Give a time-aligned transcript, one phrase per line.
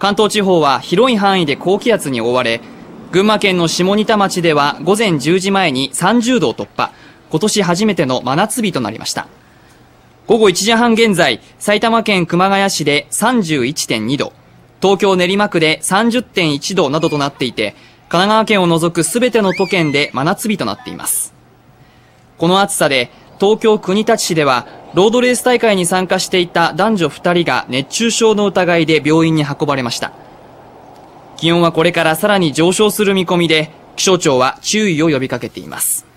[0.00, 2.62] 関東地方は広い範囲で高気圧に覆われ
[3.12, 6.90] 群馬県の下仁田町では午前10時前に30度を突破。
[7.30, 9.28] 今年初めての真夏日となりました。
[10.26, 14.32] 午後1時半現在埼玉県熊谷市で31.2度。
[14.80, 17.72] 東京練馬区で30.1度などとなっていて
[18.08, 21.34] 神奈川県を除く全ての都県で真夏日となっています。
[22.38, 23.10] この暑さで
[23.40, 30.12] 東京国立市ではロードレース大会に参加していた男女2人が熱中症の疑いで病院に運ばれました。
[31.38, 36.09] 気温はこれからさらに上昇する見込みで気象庁は注意を呼びかけています。